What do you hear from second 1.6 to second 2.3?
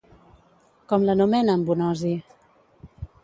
Bonosi?